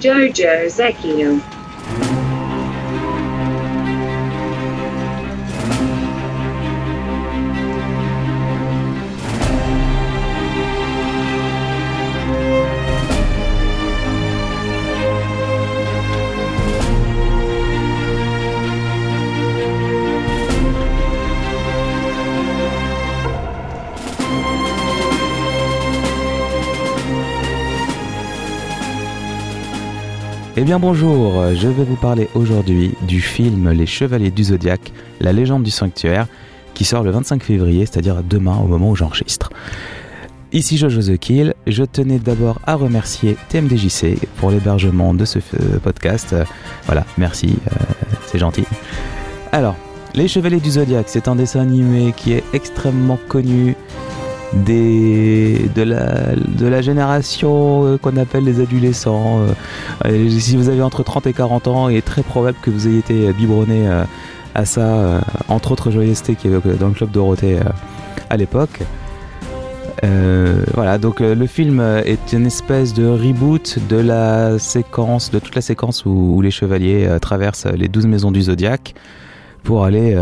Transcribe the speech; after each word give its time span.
Jojo 0.00 0.68
Zekio. 0.68 1.40
Bien 30.66 30.80
bonjour, 30.80 31.54
je 31.54 31.68
vais 31.68 31.84
vous 31.84 31.94
parler 31.94 32.28
aujourd'hui 32.34 32.92
du 33.02 33.20
film 33.20 33.70
Les 33.70 33.86
Chevaliers 33.86 34.32
du 34.32 34.42
Zodiaque, 34.42 34.92
la 35.20 35.32
légende 35.32 35.62
du 35.62 35.70
sanctuaire, 35.70 36.26
qui 36.74 36.84
sort 36.84 37.04
le 37.04 37.12
25 37.12 37.40
février, 37.40 37.86
c'est-à-dire 37.86 38.24
demain 38.24 38.56
au 38.56 38.66
moment 38.66 38.90
où 38.90 38.96
j'enregistre. 38.96 39.50
Ici 40.50 40.76
Jojo 40.76 41.02
The 41.02 41.18
Kill, 41.18 41.54
je 41.68 41.84
tenais 41.84 42.18
d'abord 42.18 42.58
à 42.66 42.74
remercier 42.74 43.36
TMDJC 43.48 44.26
pour 44.38 44.50
l'hébergement 44.50 45.14
de 45.14 45.24
ce 45.24 45.38
euh, 45.38 45.78
podcast. 45.78 46.34
Voilà, 46.86 47.04
merci, 47.16 47.56
euh, 47.70 47.84
c'est 48.26 48.38
gentil. 48.40 48.64
Alors, 49.52 49.76
Les 50.14 50.26
Chevaliers 50.26 50.58
du 50.58 50.72
Zodiaque, 50.72 51.08
c'est 51.08 51.28
un 51.28 51.36
dessin 51.36 51.60
animé 51.60 52.12
qui 52.16 52.32
est 52.32 52.42
extrêmement 52.54 53.20
connu 53.28 53.76
des, 54.52 55.68
de, 55.74 55.82
la, 55.82 56.34
de 56.36 56.66
la 56.66 56.82
génération 56.82 57.84
euh, 57.84 57.98
qu'on 57.98 58.16
appelle 58.16 58.44
les 58.44 58.60
adolescents. 58.60 59.46
Euh, 60.04 60.28
si 60.30 60.56
vous 60.56 60.68
avez 60.68 60.82
entre 60.82 61.02
30 61.02 61.26
et 61.26 61.32
40 61.32 61.68
ans, 61.68 61.88
il 61.88 61.96
est 61.96 62.04
très 62.04 62.22
probable 62.22 62.56
que 62.62 62.70
vous 62.70 62.88
ayez 62.88 62.98
été 62.98 63.32
biberonné 63.32 63.88
euh, 63.88 64.04
à 64.54 64.64
ça, 64.64 65.20
entre 65.48 65.72
autres 65.72 65.90
joyeusetés 65.90 66.34
qui 66.34 66.48
avait 66.48 66.76
dans 66.76 66.88
le 66.88 66.94
club 66.94 67.10
Dorothée 67.10 67.58
à 68.30 68.38
l'époque. 68.38 68.80
voilà, 70.02 70.96
donc 70.96 71.20
le 71.20 71.46
film 71.46 71.78
est 72.06 72.32
une 72.32 72.46
espèce 72.46 72.94
de 72.94 73.06
reboot 73.06 73.78
de 73.90 73.96
la 73.96 74.58
séquence, 74.58 75.30
de 75.30 75.40
toute 75.40 75.56
la 75.56 75.60
séquence 75.60 76.06
où, 76.06 76.40
les 76.40 76.50
chevaliers 76.50 77.06
traversent 77.20 77.66
les 77.66 77.88
12 77.88 78.06
maisons 78.06 78.32
du 78.32 78.40
zodiaque 78.40 78.94
pour 79.62 79.84
aller 79.84 80.16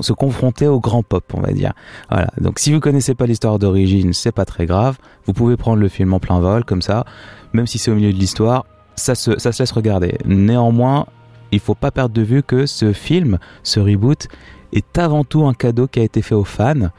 se 0.00 0.12
confronter 0.12 0.66
au 0.66 0.80
grand 0.80 1.02
pop, 1.02 1.24
on 1.34 1.40
va 1.40 1.52
dire. 1.52 1.72
Voilà. 2.10 2.28
Donc 2.40 2.58
si 2.58 2.72
vous 2.72 2.80
connaissez 2.80 3.14
pas 3.14 3.26
l'histoire 3.26 3.58
d'origine, 3.58 4.12
c'est 4.12 4.32
pas 4.32 4.44
très 4.44 4.66
grave. 4.66 4.98
Vous 5.26 5.32
pouvez 5.32 5.56
prendre 5.56 5.78
le 5.78 5.88
film 5.88 6.12
en 6.14 6.20
plein 6.20 6.40
vol, 6.40 6.64
comme 6.64 6.82
ça. 6.82 7.04
Même 7.52 7.66
si 7.66 7.78
c'est 7.78 7.90
au 7.90 7.94
milieu 7.94 8.12
de 8.12 8.18
l'histoire, 8.18 8.64
ça 8.96 9.14
se, 9.14 9.38
ça 9.38 9.52
se 9.52 9.62
laisse 9.62 9.72
regarder. 9.72 10.18
Néanmoins, 10.24 11.06
il 11.52 11.60
faut 11.60 11.74
pas 11.74 11.90
perdre 11.90 12.14
de 12.14 12.22
vue 12.22 12.42
que 12.42 12.66
ce 12.66 12.92
film, 12.92 13.38
ce 13.62 13.80
reboot, 13.80 14.28
est 14.72 14.98
avant 14.98 15.24
tout 15.24 15.46
un 15.46 15.54
cadeau 15.54 15.86
qui 15.86 16.00
a 16.00 16.02
été 16.02 16.20
fait 16.22 16.34
aux 16.34 16.44
fans, 16.44 16.90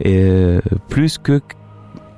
et 0.00 0.22
euh, 0.22 0.60
plus 0.88 1.18
que 1.18 1.40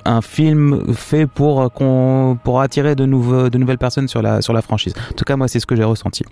un 0.06 0.20
film 0.20 0.92
fait 0.94 1.26
pour, 1.26 1.70
pour 1.70 2.60
attirer 2.60 2.94
de, 2.94 3.06
nouveaux, 3.06 3.48
de 3.48 3.58
nouvelles 3.58 3.78
personnes 3.78 4.06
sur 4.06 4.20
la, 4.20 4.42
sur 4.42 4.52
la 4.52 4.60
franchise. 4.60 4.92
En 5.10 5.14
tout 5.14 5.24
cas, 5.24 5.36
moi, 5.36 5.48
c'est 5.48 5.60
ce 5.60 5.66
que 5.66 5.76
j'ai 5.76 5.84
ressenti. 5.84 6.24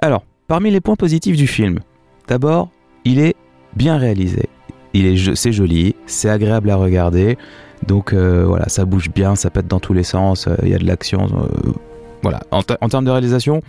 Alors, 0.00 0.24
parmi 0.48 0.70
les 0.70 0.80
points 0.80 0.96
positifs 0.96 1.36
du 1.36 1.46
film, 1.46 1.80
D'abord, 2.28 2.70
il 3.04 3.18
est 3.18 3.34
bien 3.76 3.98
réalisé. 3.98 4.48
Il 4.94 5.06
est, 5.06 5.34
c'est 5.34 5.52
joli, 5.52 5.94
c'est 6.06 6.28
agréable 6.28 6.70
à 6.70 6.76
regarder. 6.76 7.38
Donc 7.86 8.12
euh, 8.12 8.44
voilà, 8.46 8.68
ça 8.68 8.84
bouge 8.84 9.10
bien, 9.10 9.34
ça 9.34 9.50
pète 9.50 9.66
dans 9.66 9.80
tous 9.80 9.92
les 9.92 10.04
sens. 10.04 10.46
Euh, 10.46 10.56
il 10.62 10.68
y 10.68 10.74
a 10.74 10.78
de 10.78 10.86
l'action. 10.86 11.24
Euh, 11.24 11.72
voilà. 12.22 12.40
En, 12.50 12.62
termes 12.62 13.04
de 13.04 13.10
réalisation, 13.10 13.62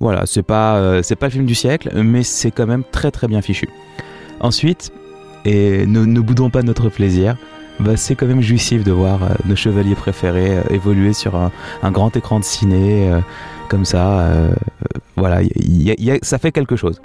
voilà, 0.00 0.24
c'est 0.26 0.42
pas 0.42 1.02
c'est 1.02 1.16
pas 1.16 1.26
le 1.26 1.32
film 1.32 1.46
du 1.46 1.54
siècle, 1.54 1.90
mais 2.02 2.22
c'est 2.22 2.50
quand 2.50 2.66
même 2.66 2.84
très 2.90 3.10
très 3.10 3.28
bien 3.28 3.40
fichu. 3.40 3.68
Ensuite, 4.40 4.92
et 5.44 5.86
ne, 5.86 6.20
boudons 6.20 6.50
pas 6.50 6.62
notre 6.62 6.88
plaisir. 6.90 7.36
Bah, 7.80 7.96
c'est 7.96 8.16
quand 8.16 8.26
même 8.26 8.42
jouissif 8.42 8.82
de 8.82 8.90
voir 8.90 9.20
nos 9.46 9.54
chevaliers 9.54 9.94
préférés 9.94 10.58
évoluer 10.68 11.12
sur 11.12 11.36
un, 11.36 11.90
grand 11.92 12.14
écran 12.16 12.40
de 12.40 12.44
ciné 12.44 13.10
comme 13.68 13.84
ça. 13.84 14.28
voilà, 15.16 15.40
ça 16.22 16.38
fait 16.38 16.52
quelque 16.52 16.76
chose. 16.76 17.00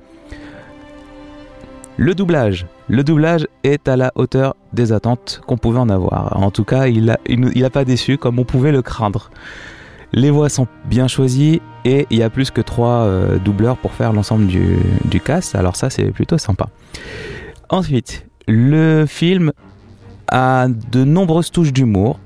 Le 1.97 2.15
doublage. 2.15 2.65
Le 2.87 3.03
doublage 3.03 3.47
est 3.63 3.87
à 3.87 3.95
la 3.95 4.11
hauteur 4.15 4.55
des 4.73 4.91
attentes 4.91 5.41
qu'on 5.45 5.57
pouvait 5.57 5.79
en 5.79 5.89
avoir. 5.89 6.35
En 6.41 6.49
tout 6.49 6.63
cas, 6.63 6.87
il 6.87 7.05
n'a 7.05 7.69
pas 7.69 7.85
déçu 7.85 8.17
comme 8.17 8.39
on 8.39 8.45
pouvait 8.45 8.71
le 8.71 8.81
craindre. 8.81 9.29
Les 10.11 10.31
voix 10.31 10.49
sont 10.49 10.67
bien 10.85 11.07
choisies 11.07 11.61
et 11.85 12.07
il 12.09 12.17
y 12.17 12.23
a 12.23 12.29
plus 12.29 12.51
que 12.51 12.61
trois 12.61 13.03
euh, 13.03 13.39
doubleurs 13.39 13.77
pour 13.77 13.93
faire 13.93 14.13
l'ensemble 14.13 14.47
du, 14.47 14.77
du, 15.05 15.19
cast. 15.19 15.55
Alors 15.55 15.75
ça, 15.75 15.89
c'est 15.89 16.11
plutôt 16.11 16.37
sympa. 16.37 16.69
Ensuite, 17.69 18.25
le 18.47 19.05
film 19.07 19.51
a 20.27 20.67
de 20.67 21.03
nombreuses 21.03 21.51
touches 21.51 21.73
d'humour, 21.73 22.19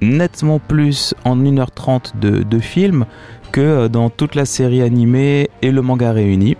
nettement 0.00 0.58
plus 0.58 1.14
en 1.24 1.36
1h30 1.36 2.18
de, 2.20 2.42
de 2.42 2.58
film 2.58 3.04
que 3.52 3.88
dans 3.88 4.10
toute 4.10 4.34
la 4.34 4.44
série 4.44 4.82
animée 4.82 5.48
et 5.62 5.70
le 5.70 5.82
manga 5.82 6.12
réuni. 6.12 6.56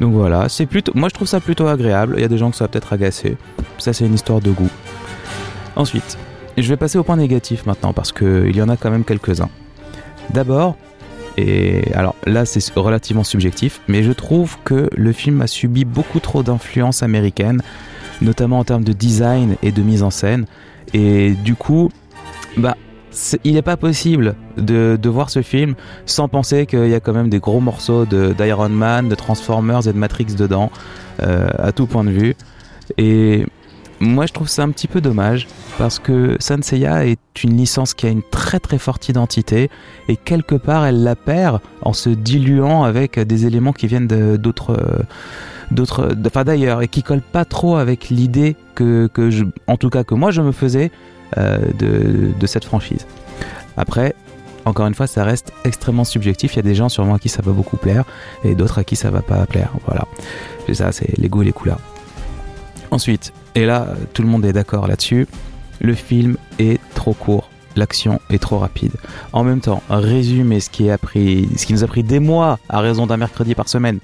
Donc 0.00 0.12
voilà, 0.12 0.48
c'est 0.48 0.66
plutôt, 0.66 0.92
moi 0.94 1.08
je 1.08 1.14
trouve 1.14 1.28
ça 1.28 1.40
plutôt 1.40 1.66
agréable. 1.66 2.14
Il 2.18 2.22
y 2.22 2.24
a 2.24 2.28
des 2.28 2.38
gens 2.38 2.50
que 2.50 2.56
ça 2.56 2.64
va 2.64 2.68
peut-être 2.68 2.92
agacer. 2.92 3.36
Ça, 3.78 3.92
c'est 3.92 4.04
une 4.04 4.14
histoire 4.14 4.40
de 4.40 4.50
goût. 4.50 4.70
Ensuite, 5.74 6.18
je 6.56 6.68
vais 6.68 6.76
passer 6.76 6.98
au 6.98 7.02
point 7.02 7.16
négatif 7.16 7.66
maintenant 7.66 7.92
parce 7.92 8.12
qu'il 8.12 8.54
y 8.54 8.62
en 8.62 8.68
a 8.68 8.76
quand 8.76 8.90
même 8.90 9.04
quelques-uns. 9.04 9.50
D'abord, 10.30 10.76
et 11.36 11.92
alors 11.94 12.14
là 12.26 12.46
c'est 12.46 12.62
relativement 12.74 13.24
subjectif, 13.24 13.80
mais 13.88 14.02
je 14.02 14.12
trouve 14.12 14.56
que 14.64 14.88
le 14.96 15.12
film 15.12 15.42
a 15.42 15.46
subi 15.46 15.84
beaucoup 15.84 16.18
trop 16.18 16.42
d'influence 16.42 17.02
américaine, 17.02 17.62
notamment 18.22 18.58
en 18.58 18.64
termes 18.64 18.84
de 18.84 18.92
design 18.92 19.56
et 19.62 19.70
de 19.70 19.82
mise 19.82 20.02
en 20.02 20.10
scène. 20.10 20.46
Et 20.94 21.32
du 21.32 21.54
coup, 21.54 21.90
bah 22.56 22.76
il 23.44 23.54
n'est 23.54 23.62
pas 23.62 23.76
possible 23.76 24.34
de, 24.56 25.08
voir 25.08 25.30
ce 25.30 25.42
film 25.42 25.74
sans 26.04 26.28
penser 26.28 26.66
qu'il 26.66 26.88
y 26.88 26.94
a 26.94 27.00
quand 27.00 27.12
même 27.12 27.28
des 27.28 27.38
gros 27.38 27.60
morceaux 27.60 28.04
d'Iron 28.04 28.68
Man, 28.68 29.08
de 29.08 29.14
Transformers 29.14 29.86
et 29.86 29.92
de 29.92 29.98
Matrix 29.98 30.34
dedans, 30.36 30.70
euh, 31.22 31.48
à 31.58 31.72
tout 31.72 31.86
point 31.86 32.04
de 32.04 32.10
vue. 32.10 32.34
Et 32.98 33.46
moi 34.00 34.26
je 34.26 34.32
trouve 34.32 34.48
ça 34.48 34.62
un 34.62 34.70
petit 34.70 34.88
peu 34.88 35.00
dommage 35.00 35.46
parce 35.78 35.98
que 35.98 36.36
Senseiya 36.38 37.06
est 37.06 37.42
une 37.42 37.56
licence 37.56 37.94
qui 37.94 38.06
a 38.06 38.10
une 38.10 38.22
très 38.22 38.60
très 38.60 38.78
forte 38.78 39.08
identité 39.08 39.70
et 40.08 40.16
quelque 40.16 40.54
part 40.54 40.84
elle 40.84 41.02
la 41.02 41.16
perd 41.16 41.60
en 41.80 41.94
se 41.94 42.10
diluant 42.10 42.84
avec 42.84 43.18
des 43.18 43.46
éléments 43.46 43.72
qui 43.72 43.86
viennent 43.86 44.06
d'autres 44.36 45.06
d'autres 45.70 46.14
enfin 46.26 46.44
d'ailleurs 46.44 46.82
et 46.82 46.88
qui 46.88 47.02
collent 47.02 47.22
pas 47.22 47.46
trop 47.46 47.76
avec 47.76 48.10
l'idée 48.10 48.54
que, 48.74 49.08
que 49.12 49.30
en 49.66 49.78
tout 49.78 49.88
cas 49.88 50.04
que 50.04 50.14
moi 50.14 50.30
je 50.30 50.42
me 50.42 50.52
faisais 50.52 50.90
euh, 51.36 51.58
de, 51.78 52.46
cette 52.46 52.64
franchise. 52.64 53.06
Après, 53.76 54.14
encore 54.64 54.86
une 54.86 54.94
fois, 54.94 55.06
ça 55.06 55.24
reste 55.24 55.52
extrêmement 55.64 56.04
subjectif. 56.04 56.54
Il 56.54 56.56
y 56.56 56.60
a 56.60 56.62
des 56.62 56.74
gens 56.74 56.88
sûrement 56.88 57.14
à 57.14 57.18
qui 57.18 57.28
ça 57.28 57.42
va 57.42 57.52
beaucoup 57.52 57.76
plaire 57.76 58.04
et 58.44 58.54
d'autres 58.54 58.78
à 58.78 58.84
qui 58.84 58.96
ça 58.96 59.10
va 59.10 59.22
pas 59.22 59.44
plaire. 59.46 59.70
Voilà. 59.86 60.06
C'est 60.66 60.74
ça, 60.74 60.92
c'est 60.92 61.16
les 61.18 61.28
goûts 61.28 61.42
et 61.42 61.46
les 61.46 61.52
couleurs. 61.52 61.80
Ensuite, 62.90 63.32
et 63.54 63.66
là, 63.66 63.88
tout 64.12 64.22
le 64.22 64.28
monde 64.28 64.44
est 64.44 64.52
d'accord 64.52 64.86
là-dessus, 64.86 65.26
le 65.80 65.94
film 65.94 66.36
est 66.58 66.80
trop 66.94 67.14
court. 67.14 67.50
L'action 67.74 68.20
est 68.30 68.38
trop 68.38 68.58
rapide. 68.58 68.92
En 69.32 69.44
même 69.44 69.60
temps, 69.60 69.82
résumer 69.90 70.60
ce 70.60 70.70
qui, 70.70 70.86
ce 70.86 71.66
qui 71.66 71.72
nous 71.74 71.84
a 71.84 71.86
pris 71.86 72.02
des 72.02 72.20
mois 72.20 72.58
à 72.70 72.80
raison 72.80 73.06
d'un 73.06 73.18
mercredi 73.18 73.54
par 73.54 73.68
semaine 73.68 73.98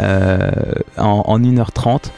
euh, 0.00 0.50
en, 0.98 1.22
en 1.26 1.38
1h30, 1.40 2.10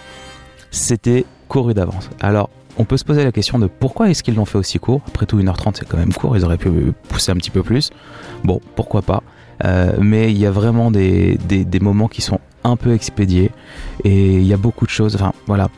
c'était 0.70 1.24
couru 1.48 1.74
d'avance. 1.74 2.10
Alors, 2.20 2.50
on 2.78 2.84
peut 2.84 2.96
se 2.96 3.04
poser 3.04 3.24
la 3.24 3.32
question 3.32 3.58
de 3.58 3.66
pourquoi 3.66 4.10
est-ce 4.10 4.22
qu'ils 4.22 4.34
l'ont 4.34 4.44
fait 4.44 4.58
aussi 4.58 4.78
court 4.78 5.00
Après 5.08 5.26
tout, 5.26 5.38
1h30 5.38 5.76
c'est 5.78 5.88
quand 5.88 5.98
même 5.98 6.12
court, 6.12 6.36
ils 6.36 6.44
auraient 6.44 6.58
pu 6.58 6.70
pousser 7.08 7.32
un 7.32 7.36
petit 7.36 7.50
peu 7.50 7.62
plus. 7.62 7.90
Bon, 8.44 8.60
pourquoi 8.76 9.02
pas. 9.02 9.22
Euh, 9.64 9.92
mais 10.00 10.30
il 10.30 10.38
y 10.38 10.46
a 10.46 10.50
vraiment 10.50 10.90
des, 10.90 11.38
moments 11.80 12.08
qui 12.08 12.22
sont 12.22 12.40
un 12.64 12.76
peu 12.76 12.92
expédiés 12.92 13.50
et 14.04 14.36
il 14.36 14.44
y 14.44 14.52
a 14.52 14.56
beaucoup 14.56 14.86
de 14.86 14.90
choses. 14.90 15.14
Enfin 15.14 15.32
voilà, 15.46 15.68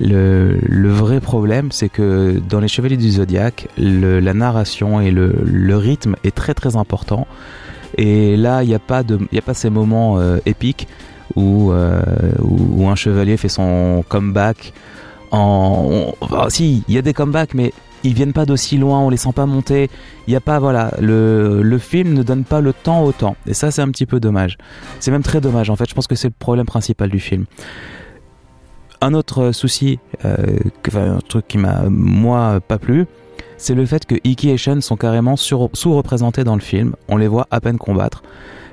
le, 0.00 0.58
vrai 0.88 1.20
problème 1.20 1.72
c'est 1.72 1.88
que 1.88 2.40
dans 2.48 2.60
les 2.60 2.68
Chevaliers 2.68 2.96
du 2.96 3.10
Zodiaque, 3.10 3.68
la 3.76 4.34
narration 4.34 5.00
et 5.00 5.10
le, 5.10 5.76
rythme 5.76 6.16
est 6.24 6.34
très 6.34 6.54
très 6.54 6.76
important. 6.76 7.26
Et 7.98 8.36
là, 8.36 8.62
il 8.62 8.68
n'y 8.68 8.74
a, 8.74 8.78
pas 8.78 9.00
a 9.00 9.40
pas 9.44 9.54
ces 9.54 9.68
moments 9.68 10.18
euh, 10.18 10.38
épiques 10.46 10.86
où, 11.34 11.72
euh, 11.72 12.00
où, 12.40 12.88
un 12.88 12.94
chevalier 12.94 13.36
fait 13.36 13.48
son 13.48 14.04
comeback 14.08 14.72
en, 15.30 16.12
si, 16.48 16.84
il 16.88 16.94
y 16.94 16.98
a 16.98 17.02
des 17.02 17.12
comebacks, 17.12 17.54
mais 17.54 17.72
ils 18.02 18.14
viennent 18.14 18.32
pas 18.32 18.46
d'aussi 18.46 18.78
loin, 18.78 19.00
on 19.00 19.10
les 19.10 19.16
sent 19.16 19.32
pas 19.34 19.46
monter. 19.46 19.90
Il 20.26 20.32
y 20.32 20.36
a 20.36 20.40
pas, 20.40 20.58
voilà, 20.58 20.92
le, 21.00 21.62
le, 21.62 21.78
film 21.78 22.14
ne 22.14 22.22
donne 22.22 22.44
pas 22.44 22.60
le 22.60 22.72
temps 22.72 23.04
au 23.04 23.12
temps. 23.12 23.36
Et 23.46 23.54
ça, 23.54 23.70
c'est 23.70 23.82
un 23.82 23.88
petit 23.88 24.06
peu 24.06 24.20
dommage. 24.20 24.58
C'est 25.00 25.10
même 25.10 25.22
très 25.22 25.40
dommage, 25.40 25.70
en 25.70 25.76
fait. 25.76 25.88
Je 25.88 25.94
pense 25.94 26.06
que 26.06 26.14
c'est 26.14 26.28
le 26.28 26.34
problème 26.38 26.66
principal 26.66 27.10
du 27.10 27.20
film. 27.20 27.44
Un 29.02 29.14
autre 29.14 29.52
souci, 29.52 29.98
euh, 30.24 30.58
un 30.94 31.18
truc 31.26 31.48
qui 31.48 31.58
m'a, 31.58 31.84
moi, 31.88 32.60
pas 32.66 32.78
plu, 32.78 33.06
c'est 33.60 33.74
le 33.74 33.84
fait 33.84 34.06
que 34.06 34.14
Iki 34.24 34.50
et 34.50 34.58
Sean 34.58 34.80
sont 34.80 34.96
carrément 34.96 35.36
sous-représentés 35.36 36.44
dans 36.44 36.54
le 36.54 36.62
film. 36.62 36.96
On 37.08 37.18
les 37.18 37.28
voit 37.28 37.46
à 37.50 37.60
peine 37.60 37.76
combattre. 37.76 38.22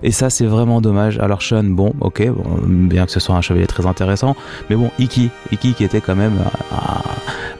Et 0.01 0.11
ça, 0.11 0.29
c'est 0.29 0.45
vraiment 0.45 0.79
dommage. 0.79 1.19
Alors 1.19 1.41
Sean, 1.41 1.63
bon, 1.63 1.93
ok, 1.99 2.23
bien 2.65 3.05
que 3.05 3.11
ce 3.11 3.19
soit 3.19 3.35
un 3.35 3.41
chevalier 3.41 3.67
très 3.67 3.85
intéressant, 3.85 4.35
mais 4.69 4.75
bon, 4.75 4.89
Iki, 4.97 5.29
Iki 5.51 5.73
qui 5.73 5.83
était 5.83 5.99
quand 5.99 6.15
même 6.15 6.39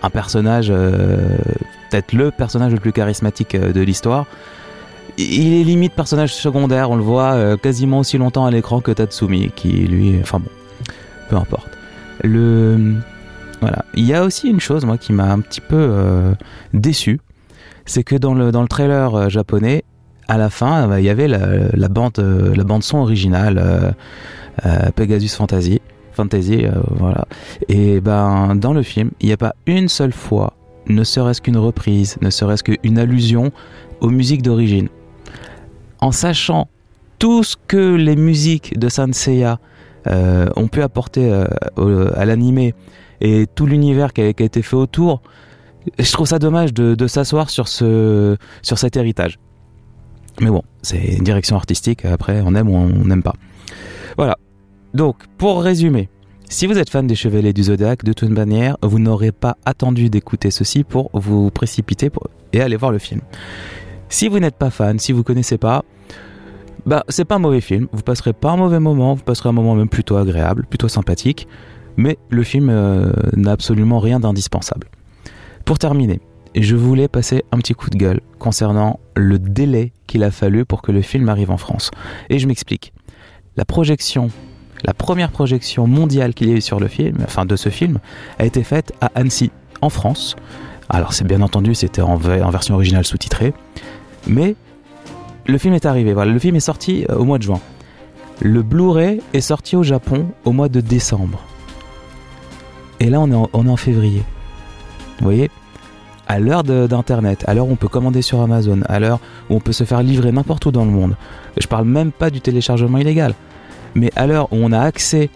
un, 0.01 0.09
personnage, 0.09 0.67
euh, 0.69 1.37
peut-être 1.89 2.13
le 2.13 2.31
personnage 2.31 2.71
le 2.71 2.79
plus 2.79 2.93
charismatique 2.93 3.55
euh, 3.55 3.73
de 3.73 3.81
l'histoire. 3.81 4.25
Il 5.17 5.53
est 5.53 5.63
limite 5.65 5.93
personnage 5.93 6.33
secondaire, 6.33 6.91
on 6.91 6.95
le 6.95 7.03
voit 7.03 7.33
euh, 7.33 7.57
quasiment 7.57 7.99
aussi 7.99 8.17
longtemps 8.17 8.45
à 8.45 8.51
l'écran 8.51 8.79
que 8.79 8.91
Tatsumi, 8.91 9.51
qui 9.53 9.71
lui, 9.71 10.17
enfin 10.21 10.39
bon, 10.39 10.49
peu 11.29 11.35
importe. 11.35 11.67
Le 12.23 12.95
voilà. 13.61 13.85
Il 13.95 14.05
y 14.05 14.13
a 14.13 14.23
aussi 14.23 14.49
une 14.49 14.59
chose, 14.59 14.85
moi, 14.85 14.97
qui 14.97 15.13
m'a 15.13 15.31
un 15.31 15.39
petit 15.39 15.61
peu 15.61 16.35
déçu, 16.73 17.19
c'est 17.85 18.03
que 18.03 18.15
dans 18.15 18.33
le, 18.33 18.51
dans 18.51 18.61
le 18.61 18.67
trailer 18.67 19.29
japonais, 19.29 19.83
à 20.27 20.37
la 20.37 20.49
fin, 20.49 20.89
euh, 20.89 20.99
il 20.99 21.05
y 21.05 21.09
avait 21.09 21.27
la, 21.27 21.87
bande, 21.89 22.19
euh, 22.19 22.53
la 22.55 22.63
bande 22.63 22.83
son 22.83 22.99
originale, 22.99 23.95
euh, 24.65 24.91
Pegasus 24.95 25.35
Fantasy. 25.35 25.81
Fantasy, 26.13 26.65
voilà. 26.89 27.25
Et 27.69 28.01
ben, 28.01 28.55
dans 28.55 28.73
le 28.73 28.81
film, 28.81 29.11
il 29.21 29.27
n'y 29.27 29.33
a 29.33 29.37
pas 29.37 29.53
une 29.67 29.87
seule 29.87 30.11
fois, 30.11 30.53
ne 30.87 31.03
serait-ce 31.03 31.41
qu'une 31.41 31.57
reprise, 31.57 32.17
ne 32.21 32.31
serait-ce 32.31 32.63
qu'une 32.63 32.97
allusion 32.97 33.51
aux 34.01 34.09
musiques 34.09 34.41
d'origine. 34.41 34.89
En 36.01 36.11
sachant 36.11 36.69
tout 37.19 37.43
ce 37.43 37.55
que 37.67 37.95
les 37.95 38.15
musiques 38.15 38.79
de 38.79 38.89
Sanseiya 38.89 39.59
ont 40.07 40.67
pu 40.67 40.81
apporter 40.81 41.31
à 42.15 42.25
l'animé 42.25 42.73
et 43.21 43.47
tout 43.47 43.65
l'univers 43.65 44.13
qui, 44.13 44.21
a 44.21 44.27
été 44.27 44.61
fait 44.61 44.75
autour, 44.75 45.21
je 45.97 46.11
trouve 46.11 46.27
ça 46.27 46.39
dommage 46.39 46.73
de, 46.73 47.07
s'asseoir 47.07 47.49
sur 47.49 47.67
cet 47.67 48.97
héritage. 48.97 49.39
Mais 50.39 50.49
bon, 50.49 50.61
c'est 50.83 51.15
une 51.15 51.23
direction 51.23 51.55
artistique, 51.55 52.05
après 52.05 52.41
on 52.45 52.53
aime 52.53 52.69
ou 52.69 52.75
on 52.75 53.05
n'aime 53.05 53.23
pas. 53.23 53.33
Voilà. 54.17 54.37
Donc, 54.93 55.17
pour 55.37 55.61
résumer, 55.61 56.09
si 56.49 56.65
vous 56.65 56.77
êtes 56.77 56.89
fan 56.89 57.07
des 57.07 57.15
Chevaliers 57.15 57.53
du 57.53 57.63
Zodiac, 57.63 58.03
de 58.03 58.13
toute 58.13 58.29
manière, 58.29 58.77
vous 58.81 58.99
n'aurez 58.99 59.31
pas 59.31 59.57
attendu 59.65 60.09
d'écouter 60.09 60.49
ceci 60.49 60.83
pour 60.83 61.09
vous 61.13 61.51
précipiter 61.51 62.09
et 62.53 62.61
aller 62.61 62.77
voir 62.77 62.91
le 62.91 62.99
film. 62.99 63.21
Si 64.09 64.27
vous 64.27 64.39
n'êtes 64.39 64.55
pas 64.55 64.69
fan, 64.69 64.97
si 64.97 65.11
vous 65.11 65.23
connaissez 65.23 65.57
pas, 65.57 65.83
bah 66.85 67.03
c'est 67.09 67.25
pas 67.25 67.35
un 67.35 67.39
mauvais 67.39 67.59
film. 67.59 67.87
Vous 67.91 68.01
passerez 68.01 68.31
pas 68.31 68.51
un 68.51 68.57
mauvais 68.57 68.79
moment, 68.79 69.13
vous 69.13 69.23
passerez 69.23 69.49
un 69.49 69.53
moment 69.53 69.75
même 69.75 69.89
plutôt 69.89 70.15
agréable, 70.15 70.65
plutôt 70.69 70.87
sympathique. 70.87 71.47
Mais 71.97 72.17
le 72.29 72.43
film 72.43 72.69
euh, 72.69 73.11
n'a 73.35 73.51
absolument 73.51 73.99
rien 73.99 74.19
d'indispensable. 74.19 74.87
Pour 75.65 75.79
terminer, 75.79 76.21
je 76.55 76.75
voulais 76.75 77.07
passer 77.07 77.43
un 77.51 77.57
petit 77.57 77.73
coup 77.73 77.89
de 77.89 77.97
gueule 77.97 78.21
concernant 78.39 78.99
le 79.15 79.39
délai 79.39 79.91
qu'il 80.05 80.23
a 80.23 80.31
fallu 80.31 80.65
pour 80.65 80.81
que 80.81 80.91
le 80.91 81.01
film 81.01 81.29
arrive 81.29 81.51
en 81.51 81.57
France. 81.57 81.91
Et 82.29 82.39
je 82.39 82.47
m'explique. 82.47 82.93
La 83.57 83.65
projection, 83.65 84.29
la 84.85 84.93
première 84.93 85.31
projection 85.31 85.87
mondiale 85.87 86.33
qu'il 86.33 86.49
y 86.49 86.53
a 86.53 86.55
eu 86.55 86.61
sur 86.61 86.79
le 86.79 86.87
film, 86.87 87.17
enfin 87.23 87.45
de 87.45 87.55
ce 87.55 87.69
film, 87.69 87.99
a 88.39 88.45
été 88.45 88.63
faite 88.63 88.93
à 89.01 89.11
Annecy, 89.15 89.51
en 89.81 89.89
France. 89.89 90.35
Alors 90.89 91.13
c'est 91.13 91.25
bien 91.25 91.41
entendu, 91.41 91.75
c'était 91.75 92.01
en, 92.01 92.15
version 92.15 92.75
originale 92.75 93.05
sous-titrée, 93.05 93.53
mais 94.27 94.55
le 95.45 95.57
film 95.57 95.73
est 95.73 95.85
arrivé. 95.85 96.13
Voilà, 96.13 96.31
le 96.31 96.39
film 96.39 96.55
est 96.55 96.61
sorti 96.61 97.05
euh, 97.09 97.15
au 97.15 97.25
mois 97.25 97.37
de 97.37 97.43
juin. 97.43 97.59
Le 98.41 98.61
Blu-ray 98.61 99.21
est 99.33 99.41
sorti 99.41 99.75
au 99.75 99.83
Japon 99.83 100.27
au 100.45 100.51
mois 100.51 100.69
de 100.69 100.79
décembre. 100.79 101.43
Et 102.99 103.09
là, 103.09 103.19
on 103.19 103.31
est 103.31 103.69
en 103.69 103.75
février. 103.75 104.23
Vous 105.19 105.25
voyez? 105.25 105.49
À 106.27 106.39
l'heure 106.39 106.63
d'Internet, 106.63 107.45
à 107.47 107.53
l'heure 107.53 107.67
où 107.67 107.71
on 107.71 107.77
peut 107.77 107.87
commander 107.87 108.21
sur 108.21 108.41
Amazon, 108.41 108.81
à 108.87 108.99
l'heure 108.99 109.19
où 109.49 109.55
on 109.55 109.59
peut 109.59 109.71
se 109.71 109.85
faire 109.85 110.03
livrer 110.03 110.31
n'importe 110.31 110.65
où 110.65 110.71
dans 110.71 110.83
le 110.83 110.91
monde. 110.91 111.15
Je 111.57 111.67
parle 111.67 111.85
même 111.85 112.11
pas 112.11 112.29
du 112.29 112.41
téléchargement 112.41 112.97
illégal, 112.97 113.33
mais 113.95 114.11
à 114.15 114.27
l'heure 114.27 114.51
où 114.51 114.57
on 114.57 114.73
a 114.73 114.79
accès 114.79 115.29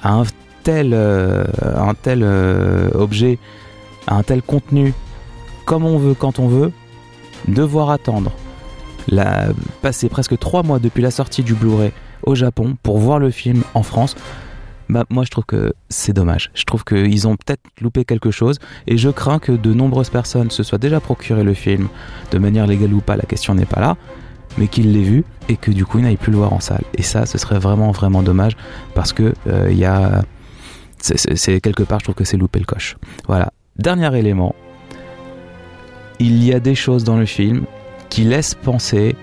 à 0.00 0.12
un 0.12 0.22
tel, 0.62 0.92
euh, 0.94 1.44
un 1.62 1.94
tel 1.94 2.20
euh, 2.22 2.88
objet, 2.94 3.38
à 4.06 4.14
un 4.14 4.22
tel 4.22 4.42
contenu, 4.42 4.94
comme 5.64 5.84
on 5.84 5.98
veut, 5.98 6.14
quand 6.14 6.38
on 6.38 6.46
veut, 6.46 6.72
devoir 7.48 7.90
attendre, 7.90 8.30
la, 9.08 9.48
passer 9.82 10.08
presque 10.08 10.38
trois 10.38 10.62
mois 10.62 10.78
depuis 10.78 11.02
la 11.02 11.10
sortie 11.10 11.42
du 11.42 11.54
Blu-ray 11.54 11.92
au 12.22 12.34
Japon 12.34 12.76
pour 12.82 12.98
voir 12.98 13.18
le 13.18 13.30
film 13.30 13.64
en 13.74 13.82
France, 13.82 14.14
bah, 14.88 15.04
moi 15.10 15.24
je 15.24 15.30
trouve 15.30 15.44
que 15.44 15.72
c'est 15.88 16.12
dommage. 16.12 16.50
Je 16.54 16.64
trouve 16.64 16.84
qu'ils 16.84 17.28
ont 17.28 17.36
peut-être 17.36 17.62
loupé 17.80 18.04
quelque 18.04 18.30
chose 18.30 18.58
et 18.86 18.96
je 18.96 19.10
crains 19.10 19.38
que 19.38 19.52
de 19.52 19.72
nombreuses 19.72 20.10
personnes 20.10 20.50
se 20.50 20.62
soient 20.62 20.78
déjà 20.78 21.00
procuré 21.00 21.44
le 21.44 21.54
film 21.54 21.88
de 22.30 22.38
manière 22.38 22.66
légale 22.66 22.94
ou 22.94 23.00
pas, 23.00 23.16
la 23.16 23.24
question 23.24 23.54
n'est 23.54 23.66
pas 23.66 23.80
là, 23.80 23.96
mais 24.56 24.68
qu'ils 24.68 24.92
l'aient 24.92 25.02
vu 25.02 25.24
et 25.48 25.56
que 25.56 25.70
du 25.70 25.84
coup 25.84 25.98
ils 25.98 26.04
n'aillent 26.04 26.16
plus 26.16 26.32
le 26.32 26.38
voir 26.38 26.52
en 26.52 26.60
salle. 26.60 26.84
Et 26.94 27.02
ça, 27.02 27.26
ce 27.26 27.38
serait 27.38 27.58
vraiment 27.58 27.90
vraiment 27.90 28.22
dommage 28.22 28.56
parce 28.94 29.12
que 29.12 29.34
euh, 29.46 29.68
il 29.70 29.78
y 29.78 29.84
a, 29.84 30.24
c'est 31.00 31.60
quelque 31.60 31.82
part, 31.82 32.00
je 32.00 32.04
trouve 32.04 32.14
que 32.14 32.24
c'est 32.24 32.36
loupé 32.36 32.58
le 32.58 32.64
coche. 32.64 32.96
Voilà. 33.26 33.52
Dernier 33.76 34.16
élément, 34.18 34.54
il 36.18 36.42
y 36.42 36.52
a 36.52 36.60
des 36.60 36.74
choses 36.74 37.04
dans 37.04 37.16
le 37.16 37.26
film 37.26 37.64
qui 38.08 38.24
laissent 38.24 38.54
penser 38.54 39.14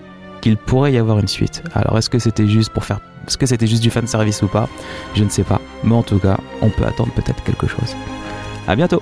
qu'il 0.45 0.57
pourrait 0.57 0.93
y 0.93 0.99
avoir 0.99 1.17
une 1.17 1.27
suite. 1.27 1.63
Alors 1.73 1.97
est-ce 1.97 2.07
que 2.07 2.19
c'était 2.19 2.45
juste 2.45 2.71
pour 2.71 2.85
faire 2.85 2.99
est-ce 3.27 3.35
que 3.35 3.47
c'était 3.47 3.65
juste 3.65 3.81
du 3.81 3.89
fan 3.89 4.05
service 4.05 4.43
ou 4.43 4.47
pas? 4.47 4.69
Je 5.15 5.23
ne 5.23 5.29
sais 5.29 5.41
pas. 5.43 5.59
Mais 5.83 5.95
en 5.95 6.03
tout 6.03 6.19
cas, 6.19 6.37
on 6.61 6.69
peut 6.69 6.85
attendre 6.85 7.11
peut-être 7.13 7.43
quelque 7.43 7.65
chose. 7.65 7.95
À 8.67 8.75
bientôt 8.75 9.01